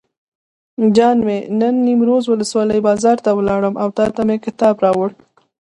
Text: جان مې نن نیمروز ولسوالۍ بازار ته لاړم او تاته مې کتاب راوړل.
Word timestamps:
جان 0.95 1.17
مې 1.25 1.37
نن 1.59 1.75
نیمروز 1.85 2.23
ولسوالۍ 2.27 2.79
بازار 2.87 3.17
ته 3.25 3.29
لاړم 3.49 3.75
او 3.81 3.87
تاته 3.97 4.21
مې 4.27 4.35
کتاب 4.45 4.75
راوړل. 4.85 5.13